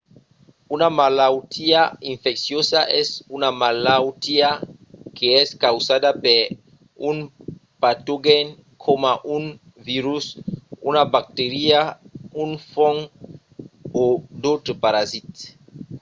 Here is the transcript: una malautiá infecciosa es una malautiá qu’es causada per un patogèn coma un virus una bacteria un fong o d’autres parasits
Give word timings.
una 0.75 0.87
malautiá 0.99 1.81
infecciosa 2.13 2.79
es 3.01 3.07
una 3.35 3.49
malautiá 3.61 4.49
qu’es 5.17 5.47
causada 5.65 6.09
per 6.23 6.41
un 7.09 7.17
patogèn 7.81 8.47
coma 8.83 9.13
un 9.35 9.43
virus 9.89 10.25
una 10.89 11.03
bacteria 11.15 11.79
un 12.43 12.49
fong 12.71 12.97
o 14.01 14.03
d’autres 14.41 14.79
parasits 14.83 15.39